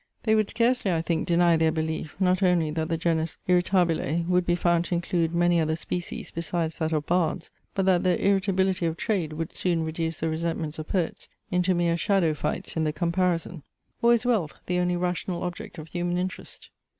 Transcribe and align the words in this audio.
They 0.23 0.33
would 0.33 0.49
scarcely, 0.49 0.91
I 0.91 1.03
think, 1.03 1.27
deny 1.27 1.57
their 1.57 1.71
belief, 1.71 2.15
not 2.19 2.41
only 2.41 2.71
that 2.71 2.89
the 2.89 2.97
genus 2.97 3.37
irritabile 3.47 4.25
would 4.27 4.47
be 4.47 4.55
found 4.55 4.85
to 4.85 4.95
include 4.95 5.35
many 5.35 5.59
other 5.59 5.75
species 5.75 6.31
besides 6.31 6.79
that 6.79 6.91
of 6.91 7.05
bards; 7.05 7.51
but 7.75 7.85
that 7.85 8.01
the 8.03 8.17
irritability 8.19 8.87
of 8.87 8.97
trade 8.97 9.33
would 9.33 9.53
soon 9.53 9.83
reduce 9.83 10.19
the 10.21 10.27
resentments 10.29 10.79
of 10.79 10.87
poets 10.87 11.27
into 11.51 11.75
mere 11.75 11.97
shadow 11.97 12.33
fights 12.33 12.75
in 12.75 12.83
the 12.83 12.91
comparison. 12.91 13.61
Or 14.01 14.11
is 14.11 14.25
wealth 14.25 14.55
the 14.65 14.79
only 14.79 14.95
rational 14.97 15.43
object 15.43 15.77
of 15.77 15.89
human 15.89 16.17
interest? 16.17 16.71